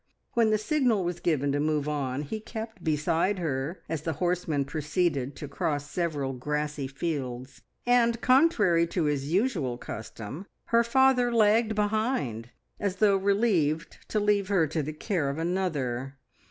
[0.33, 4.65] When the signal was given to move on, he kept beside her as the horsemen
[4.65, 11.75] proceeded to cross several grassy fields; and, contrary to his usual custom, her father lagged
[11.75, 16.17] behind, as though relieved to leave her to the care of another.